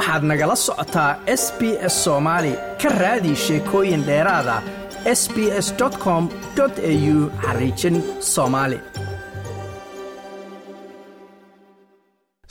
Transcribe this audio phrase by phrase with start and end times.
[0.00, 1.10] waxaad nagala socotaa
[1.42, 1.60] s b
[1.92, 4.56] s soomaali ka raadi sheekooyin dheeraada
[5.20, 5.68] s b s
[6.04, 6.22] com
[6.60, 7.96] au xariijin
[8.32, 8.78] soomaali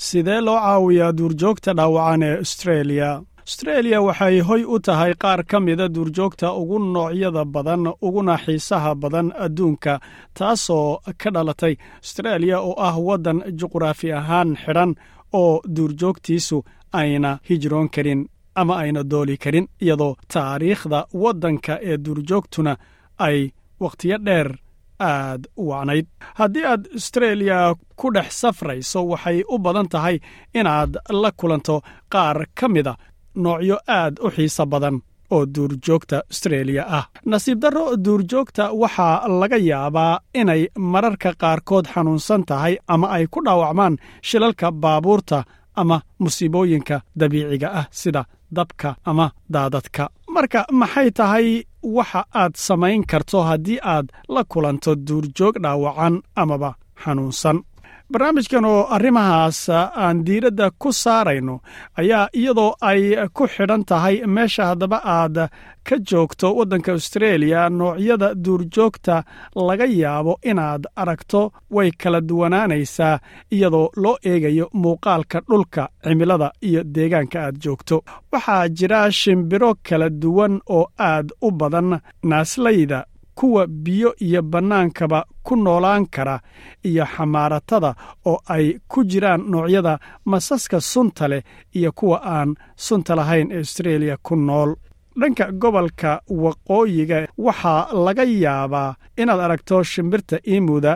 [0.07, 3.09] sidee loo caawiyaa duurjoogta dhaawacan ee astreeliya
[3.47, 9.27] astreeliya waxay hoy u tahay qaar ka mida duurjoogta ugu noocyada badan uguna xiisaha badan
[9.45, 9.93] adduunka
[10.37, 11.73] taasoo ka dhalatay
[12.03, 14.91] astreeliya oo ah waddan juqraafi ahaan xidhan
[15.41, 16.57] oo duurjoogtiisu
[16.91, 18.21] ayna hijroon karin
[18.55, 22.77] ama ayna dooli karin iyadoo taariikhda waddanka ee duurjoogtuna
[23.17, 24.49] ay wakhtiyo dheer
[24.99, 26.07] aad u wacnayd.
[26.39, 30.19] Haddii aad astreeliya ku dhex safrayso waxay u badan tahay
[30.53, 31.81] inaad la kulanto
[32.13, 32.93] qaar ka mida
[33.35, 34.97] noocyo aad u xiiso badan
[35.31, 37.05] oo duurjoogta astreeliya ah.
[37.25, 43.97] Nasiib darro duurjoogta waxaa laga yaabaa inay mararka qaarkood xanuunsan tahay ama ay ku dhaawacmaan
[44.21, 45.43] shilalka baabuurta
[45.75, 50.09] ama musiibooyinka dabiiciga ah sida dabka ama daadadka.
[50.35, 51.47] Marka maxay tahay
[51.83, 57.57] waxa aad samayn karto haddii aad la kulanto duurjoog dhaawacan amaba xanuunsan
[58.13, 61.59] barnaamijkan oo arrimahaas aan diiradda ku saarayno
[61.99, 63.01] ayaa iyadoo ay
[63.33, 65.37] ku xidhan tahay meesha haddaba aad
[65.87, 69.23] ka joogto waddanka astreeliya noocyada duurjoogta
[69.67, 71.41] laga yaabo inaad aragto
[71.75, 73.19] way kala duwanaanaysaa
[73.55, 78.03] iyadoo loo eegayo muuqaalka dhulka cimilada iyo deegaanka aad joogto.
[78.31, 83.05] Waxaa jira shimbiro kala duwan oo aad u badan naaslayda
[83.39, 86.35] kuwa biyo iyo bannaankaba ku noolaan kara
[86.89, 87.91] iyo xamaaratada
[88.29, 89.93] oo ay ku jiraan noocyada
[90.31, 91.43] masaska sunta leh
[91.77, 92.49] iyo kuwa aan
[92.85, 94.71] sunta lahayn ee astreeliya ku nool.
[95.19, 96.11] Dhanka gobolka
[96.43, 100.91] waqooyiga waxaa laga yaabaa inaad aragto shimbirta iimuda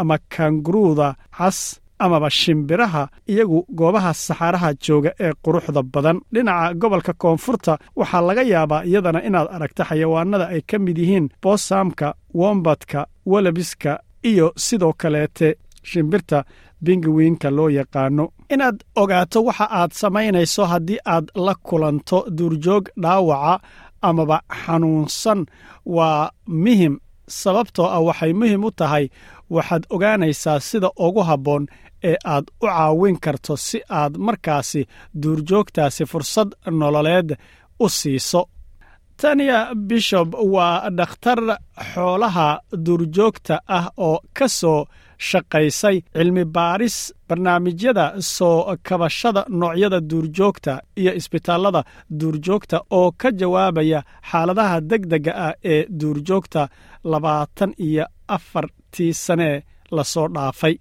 [0.00, 1.58] ama kanguruuda cas
[1.98, 6.18] amaba shimbiraha iyagu goobaha saxaaraha jooga ee quruxda badan.
[6.32, 12.14] Dhinaca gobolka koonfurta waxaa laga yaabaa iyadana inaad aragto xayawaanada ay ka mid yihiin boosaamka
[12.34, 13.92] wombatka walabiska
[14.30, 15.48] iyo sidoo kaleete
[15.82, 16.44] shimbirta
[16.84, 18.24] bingawiinka loo yaqaano.
[18.54, 23.60] Inaad ogaato waxa aad samaynayso haddii aad la kulanto duurjoog dhaawaca
[24.08, 25.46] amaba xanuunsan
[25.86, 26.94] waa muhiim
[27.28, 29.08] sababtoo ah waxay muhiim u tahay
[29.50, 31.66] waxaad ogaanaysaa sida ugu habboon
[32.10, 34.80] ee aad u caawin karto si aad markaasi
[35.22, 37.28] duurjoogtaasi fursad nololeed
[37.80, 38.42] u siiso.
[39.20, 39.58] Tania
[39.88, 41.38] bishob waa dhakhtar
[41.92, 42.48] xoolaha
[42.86, 44.86] duurjoogta ah oo ka soo
[45.18, 46.96] shaqaysay cilmi baaris
[47.28, 51.84] barnaamijyada soo kabashada noocyada duurjoogta iyo isbitaallada
[52.20, 56.68] duurjoogta oo ka jawaabaya xaaladaha degdega ah ee duurjoogta
[57.12, 59.62] labaatan iyo afartii sanee
[59.96, 60.74] la soo dhaafay.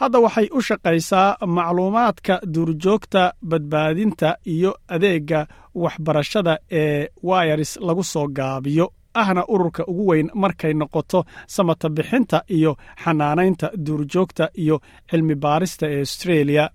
[0.00, 5.46] Hadda waxay u shaqaysaa macluumaadka duurjoogta badbaadinta iyo adeegga
[5.82, 8.86] waxbarashada ee wayars lagu soo gaabiyo
[9.22, 11.20] ahna ururka ugu weyn markay noqoto
[11.54, 12.72] samata bixinta iyo
[13.04, 14.76] xanaanaynta duurjoogta iyo
[15.10, 16.66] cilmi baarista ee astreeliya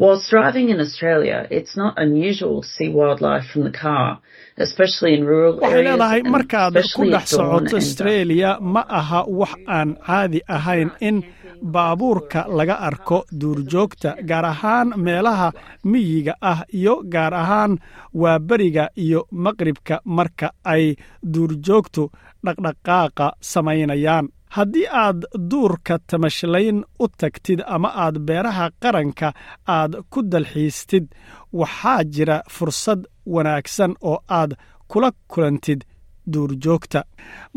[0.00, 4.20] Whilst driving in Australia, it's not unusual to see wildlife from the car,
[4.66, 10.40] especially in rural waxay leedahay markaad ku dhex socoto astreeliya ma aha wax aan caadi
[10.56, 11.16] ahayn in
[11.62, 15.52] baabuurka laga arko duurjoogta gaar ahaan meelaha
[15.84, 17.78] miyiga ah iyo gaar ahaan
[18.14, 20.96] waaberiga iyo maqribka marka ay
[21.32, 22.10] duurjoogtu
[22.44, 24.28] dhaqdhaqaaqa samaynayaan.
[24.56, 25.20] Haddii aad
[25.50, 29.28] duurka tamashlayn u tagtid ama aad beeraha qaranka
[29.66, 31.06] aad ku dalxiistid
[31.52, 33.00] waxaa jira fursad
[33.34, 34.50] wanaagsan oo aad
[34.90, 35.80] kula kulantid
[36.32, 37.00] duurjoogta.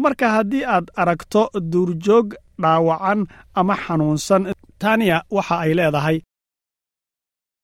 [0.02, 1.42] Marka haddii aad aragto
[1.72, 2.28] duurjoog
[2.62, 4.54] dhaawacan ama xanuunsan.
[4.80, 6.22] Taniya waxa ay leedahay.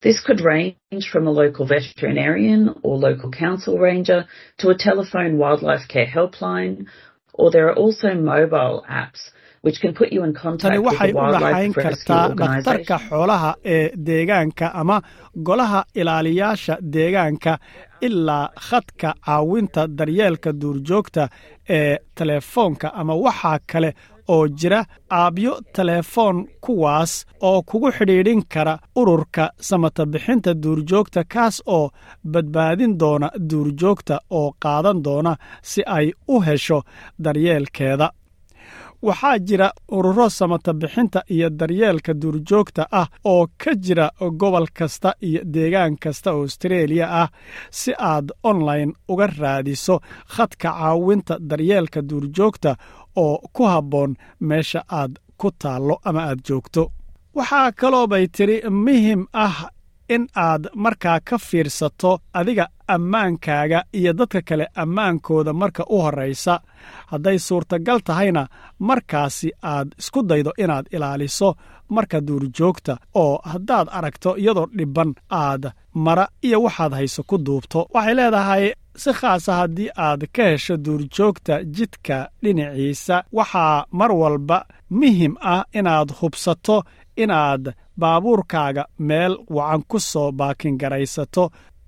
[0.02, 4.25] This could range from a local veterinarian or local council ranger
[4.59, 6.86] to a telephone wildlife care helpline,
[7.34, 9.31] or there are also mobile apps
[10.62, 15.02] tani waxay u dhaxayn kartaa dhakhtarka xoolaha ee deegaanka ama
[15.48, 17.58] golaha ilaaliyaasha deegaanka
[18.08, 21.24] ilaa khadka caawinta daryeelka duurjoogta
[21.78, 23.94] ee telefoonka ama waxaa kale
[24.36, 24.80] oo jira
[25.19, 31.90] aabyo telefoon kuwaas oo kugu xidhiidhin kara ururka samata bixinta duurjoogta kaas oo
[32.31, 36.80] badbaadin doona duurjoogta oo qaadan doona si ay u hesho
[37.24, 38.08] daryeelkeeda
[39.02, 44.10] waxaa jira ururo samata bixinta iyo daryeelka duurjoogta ah oo ka jira
[44.40, 47.30] gobol kasta iyo deegaan kasta oo astreeliya ah
[47.72, 50.00] si aad online uga raadiso
[50.36, 52.76] khadka caawinta daryeelka duurjoogta
[53.16, 56.92] oo ku habboon meesha aad ku taallo ama aad joogto.
[57.36, 59.58] Waxaa kaloo bay tidhi muhiim ah
[60.09, 66.59] in aad markaa ka fiirsato adiga ammaankaaga iyo dadka kale ammaankooda marka u horraysa.
[67.12, 68.48] Hadday suurtagal tahayna
[68.80, 71.56] markaasi aad isku daydo inaad ilaaliso
[71.89, 77.88] marka duurjoogta oo haddaad aragto iyadoo dhibban aad mara iyo waxaad hayso ku duubto.
[77.94, 78.65] Waxay leedahay
[78.95, 86.10] si khaasa haddii aad ka hesho duurjoogta jidka dhinaciisa waxaa mar walba muhiim ah inaad
[86.21, 86.83] hubsato
[87.24, 87.64] inaad
[88.00, 91.44] baabuurkaaga meel wacan ku soo baakingaraysato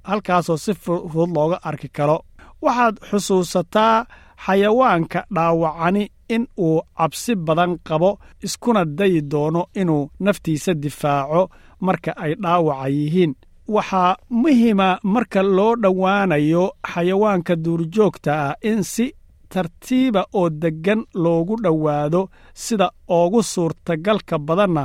[0.09, 2.17] halkaasoo si fudud looga arki karo.
[2.65, 4.05] Waxaad xusuusataa
[4.45, 6.03] xayawaanka dhaawacani
[6.35, 8.09] in uu cabsi badan qabo
[8.45, 11.41] iskuna dayi doono inuu naftiisa difaaco
[11.85, 13.33] marka ay dhaawaca yihiin.
[13.75, 19.05] Waxaa muhima marka loo dhowaanayo xayawaanka duurjoogta ah in si
[19.53, 22.21] tartiiba oo deggan loogu dhowaado
[22.53, 22.87] sida
[23.17, 24.83] oogu suurtagalka badanna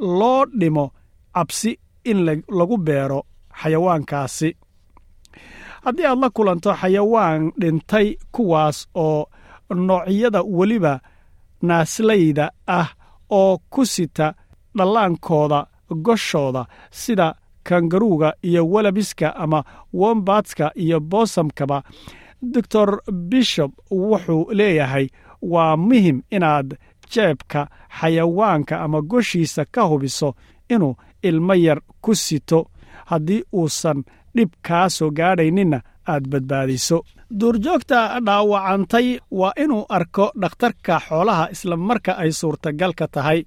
[0.00, 0.90] loo dhimo
[1.34, 2.18] cabsi in
[2.58, 3.22] lagu beero
[3.62, 4.50] xayawaankaasi.
[5.84, 9.26] Haddii aad la kulanto xayawaan dhintay kuwaas oo
[9.74, 11.00] noocyada weliba
[11.62, 12.88] naaslayda ah
[13.30, 14.34] oo ku sita
[14.76, 15.66] dhallaankooda
[16.06, 21.82] goshooda sida kangaruuga iyo walabiska ama wombatska iyo boosamkaba
[22.42, 25.06] doctor bishop wuxuu leeyahay
[25.42, 26.78] waa muhiim inaad
[27.12, 27.60] jeebka
[28.00, 30.34] xayawaanka ama goshiisa ka hubiso
[30.74, 30.94] inuu
[31.28, 32.60] ilmo yar ku sito
[33.10, 33.98] haddii uusan
[34.36, 35.78] dhib kaa soo gaadhayninna
[36.12, 36.98] aad badbaadiso.
[37.40, 43.40] Duurjoogta dhaawacantay waa inuu arko dhakhtarka xoolaha isla marka ay suurtagalka tahay.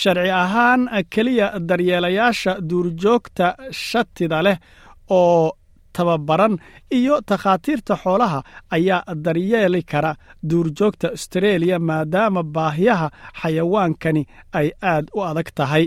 [0.00, 0.82] Sharci ahaan
[1.14, 4.58] keliya daryeelayaasha duurjoogta shatida leh
[5.10, 5.52] oo
[5.96, 6.54] tababaran
[6.98, 8.40] iyo takhaatiirta xoolaha
[8.76, 10.12] ayaa daryeeli kara
[10.50, 13.06] duurjoogta astareeliya maadaama baahiyaha
[13.40, 14.22] xayawaankani
[14.58, 15.84] ay aad u adag tahay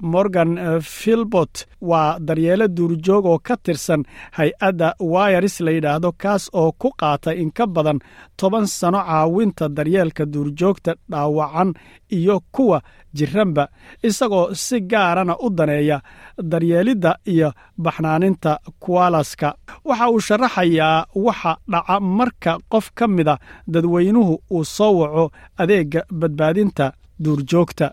[0.00, 4.04] morgan filbot waa daryeelo duurjoog oo ka tirsan
[4.38, 7.98] hay'adda wairis la yidhaahdo kaas oo ku qaatay in ka badan
[8.36, 11.74] toban sano caawinta daryeelka duurjoogta dhaawacan
[12.10, 12.82] iyo kuwa
[13.14, 13.68] jiranba
[14.02, 16.00] isagoo si gaarana u daneeya
[16.42, 19.54] daryeelidda iyo baxnaaninta kuwalaska.
[19.84, 26.92] Waxa uu sharaxayaa waxa dhaca marka qof ka mida dadweynuhu uu soo waco adeegga badbaadinta
[27.24, 27.90] duurjoogta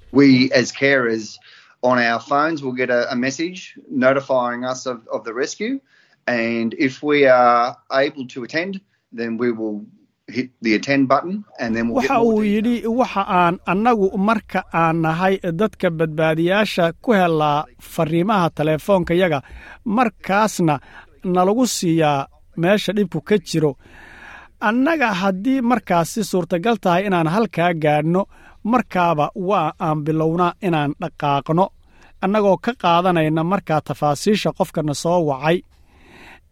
[1.83, 5.79] on our phones, we'll get a, a message notifying us of, of the rescue.
[6.27, 8.81] And if we are able to attend,
[9.11, 9.85] then we will
[10.27, 14.95] hit the attend button and then we'll waxa uu yidhi waxa aan annagu marka aan
[15.05, 17.63] nahay dadka badbaadiyaasha ku helaa
[17.93, 19.39] fariimaha teleefoonkayaga
[19.85, 20.75] markaasna
[21.23, 22.27] nalagu siiyaa
[22.57, 23.71] meesha dhibku ka jiro.
[24.59, 28.21] Annaga haddii markaasi suurtagal tahay inaan halkaa gaadhno
[28.71, 31.65] markaaba waa aan bilownaa inaan dhaqaaqno
[32.23, 35.57] annagoo ka qaadanayna markaa tafaasiisha qofkana soo wacay.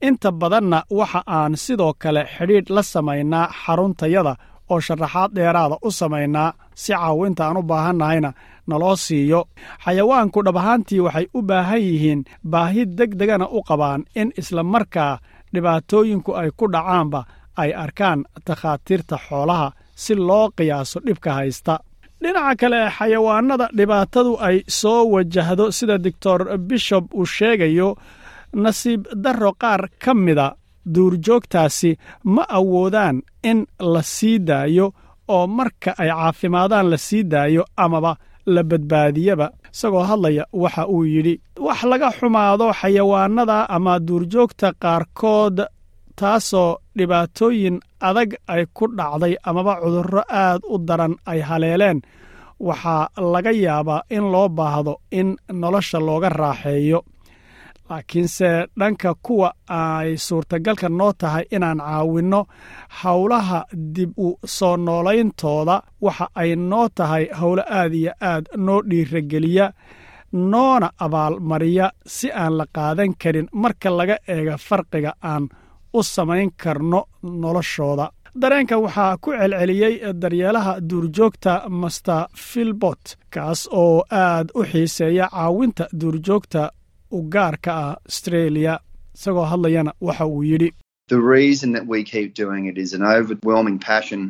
[0.08, 4.34] Inta badanna waxa aan sidoo kale xidhiidh la samaynaa xaruntayada
[4.72, 6.50] oo sharaxaad dheeraada u samaynaa
[6.82, 8.30] si caawinta aan u baahannahayna
[8.70, 9.42] naloo siiyo.
[9.84, 12.22] Xayawaanku dhab ahaantii waxay u baahan yihiin
[12.52, 15.14] baahi deg degana u qabaan in isla markaa
[15.54, 17.22] dhibaatooyinku ay ku dhacaanba
[17.62, 19.68] ay arkaan takhaatiirta xoolaha
[20.04, 21.74] si loo qiyaaso dhibka haysta
[22.22, 27.90] dhinaca kale xayawaanada dhibaatadu ay soo wajahdo sida doctor bishop uu sheegayo
[28.64, 30.48] nasiib darro qaar ka mida
[30.94, 31.92] duurjoogtaasi
[32.34, 33.18] ma awoodaan
[33.50, 33.60] in
[33.94, 34.88] la sii daayo
[35.36, 38.12] oo marka ay caafimaadaan la sii daayo amaba
[38.54, 41.36] la badbaadiyaba isagoo hadlaya waxa uu yidhi
[41.66, 45.58] wax laga xumaado xayawaanada ama duurjoogta qaarkood
[46.20, 47.78] taasoo dhibaatooyin
[48.10, 52.00] adag ay ku dhacday amaba cudurro aad u daran ay haleeleen.
[52.68, 55.28] Waxaa laga yaabaa in loo baahdo in
[55.62, 57.00] nolosha looga raaxeeyo.
[57.90, 62.42] Laakiinse dhanka kuwa ay suurtagalka noo tahay inaan caawinno
[63.04, 63.60] howlaha
[63.96, 69.66] dib u soo noolayntooda waxa ay noo tahay howlo aad iyo aad noo dhiirageliya
[70.52, 75.44] noona abaalmariya si aan la qaadan karin marka laga eega farqiga aan
[75.98, 77.02] u samayn karno
[77.44, 78.06] noloshooda
[78.42, 86.62] dareenka waxaa ku celceliyey daryeelaha duurjoogta master filbot kaas oo aad u xiiseeya caawinta duurjoogta
[87.12, 88.74] u gaarka ah astreeliya
[89.16, 90.72] isagoo hadlayana waxa uu yidhi
[91.08, 94.22] The reason that we keep doing it is an overwhelming passion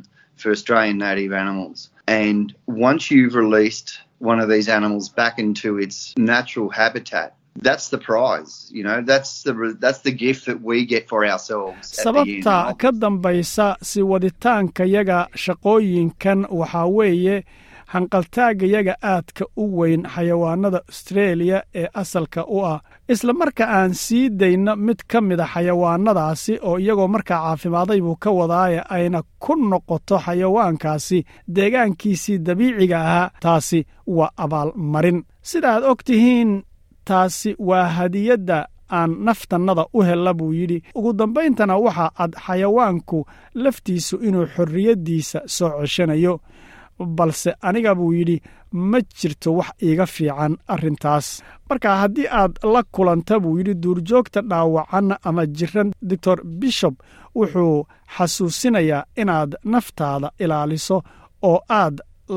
[0.42, 1.90] for Australian native animals.
[2.08, 2.54] And
[2.88, 3.88] once you've released
[4.32, 7.30] one of these animals back into its natural habitat,
[7.62, 11.88] that's the prize, you know, that's the that's the gift that we get for ourselves.
[12.04, 17.44] sababta ka dambaysa si waditaankayaga shaqooyinkan waxaa weeye
[17.94, 22.80] hanqaltaagayaga aadka u weyn xayawaanada astreeliya ee asalka u ah
[23.14, 28.32] isla marka aan sii dayno mid ka mida xayawaanadaasi oo iyagoo markaa caafimaaday buu ka
[28.32, 36.52] wadaaye ayna ku noqoto xayawaankaasi deegaankiisii dabiiciga ahaa taasi waa abaalmarin sidaaad og tihiin
[37.06, 38.58] taasi waa hadiyadda
[38.98, 40.84] aan naftannada u hella buu yidhi.
[40.96, 43.26] Ugu dambayntana waxa ad xayawaanku
[43.64, 46.34] laftiisu inuu xorriyaddiisa soo ceshanayo
[47.18, 51.28] balse aniga buu yidhi ma jirto wax iiga fiican arrintaas.
[51.70, 56.96] Marka haddii aad la kulanta buu yidhi duurjoogta dhaawacan ama jiran doctor bishop
[57.36, 57.86] wuxuu
[58.18, 60.98] xasuusinayaa inaad naftaada ilaaliso
[61.50, 61.96] oo aad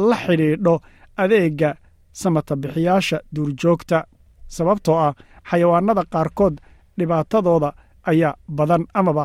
[0.09, 0.75] la xidhiidho
[1.23, 1.71] adeegga
[2.13, 3.99] samatabixiyaasha duurjoogta
[4.57, 5.13] sababtoo ah
[5.51, 6.55] xayawaanada qaarkood
[6.99, 7.71] dhibaatadooda
[8.11, 9.25] ayaa badan amaba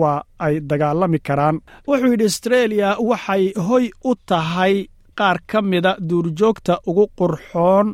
[0.00, 1.56] waa ay dagaalami karaan.
[1.88, 4.74] Wuxuu yidhi astreeliya waxay hoy u tahay
[5.18, 7.86] qaar ka mida duurjoogta ugu qurxoon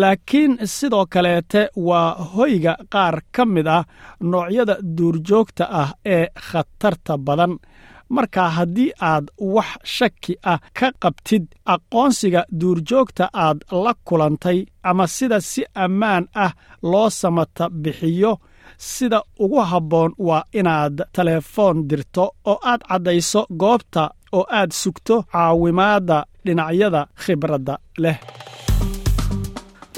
[0.00, 3.84] laakiin sidoo kaleete waa hoyga qaar ka mid ah
[4.30, 7.52] noocyada duurjoogta ah ee khatarta badan
[8.14, 11.44] marka haddii aad wax shaki ah ka qabtid
[11.74, 14.58] aqoonsiga duurjoogta aad la kulantay
[14.88, 16.52] ama sida si ammaan ah
[16.90, 18.32] loo samata bixiyo
[18.78, 26.24] sida ugu habboon waa inaad telefoon dirto oo aad caddayso goobta oo aad sugto caawimaadda
[26.44, 28.18] dhinacyada khibradda leh.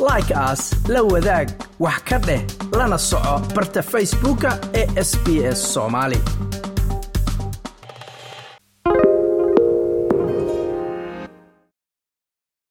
[0.08, 1.48] Like aas la wadaag
[1.84, 2.42] wax ka dheh
[2.78, 4.50] lana soco barta facebooka
[4.80, 5.26] ee sb
[5.58, 5.60] s